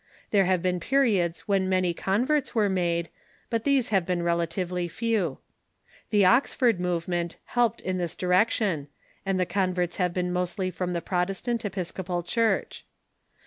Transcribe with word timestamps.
There 0.31 0.45
have 0.45 0.63
been 0.63 0.79
periods 0.79 1.41
when 1.41 1.69
many 1.69 1.93
converts 1.93 2.55
were 2.55 2.69
made, 2.69 3.09
but 3.51 3.65
these 3.65 3.89
have 3.89 4.03
been 4.03 4.23
relatively 4.23 4.87
few. 4.87 5.37
The 6.09 6.25
Oxford 6.25 6.79
Movement 6.79 7.35
helped 7.45 7.81
in 7.81 7.99
this 7.99 8.15
direc 8.15 8.17
THE 8.17 8.25
ROMAN 8.27 8.39
CATHOLIC 8.45 8.49
CHURCH' 8.49 8.57
543 8.57 8.87
tion, 8.87 8.87
and 9.29 9.39
the 9.39 9.45
converts 9.45 9.97
have 9.97 10.13
been 10.15 10.33
mostly 10.33 10.71
from 10.71 10.93
the 10.93 11.01
Protestant 11.07 11.63
Episcopal 11.65 12.23
Church. 12.23 12.83